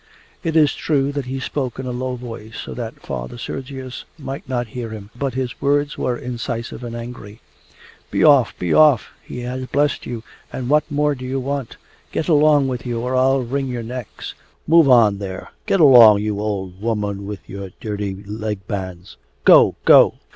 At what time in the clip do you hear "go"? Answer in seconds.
19.45-19.75, 19.85-20.15